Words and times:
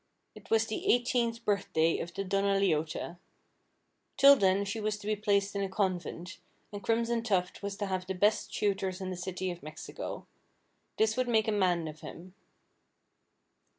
It 0.33 0.49
was 0.49 0.65
the 0.65 0.87
eighteenth 0.91 1.45
birthnight 1.45 1.99
of 2.01 2.11
the 2.15 2.23
Donna 2.23 2.59
Leota. 2.59 3.19
Till 4.17 4.35
then, 4.35 4.65
she 4.65 4.79
was 4.79 4.97
to 4.97 5.05
be 5.05 5.15
placed 5.15 5.55
in 5.55 5.61
a 5.61 5.69
convent, 5.69 6.39
and 6.73 6.81
Crimson 6.81 7.21
Tuft 7.21 7.61
was 7.61 7.75
to 7.77 7.85
have 7.85 8.07
the 8.07 8.15
best 8.15 8.51
tutors 8.51 8.99
in 8.99 9.11
the 9.11 9.15
City 9.15 9.51
of 9.51 9.61
Mexico. 9.61 10.25
This 10.97 11.15
would 11.17 11.27
make 11.27 11.47
a 11.47 11.51
man 11.51 11.87
of 11.87 11.99
him. 12.01 12.33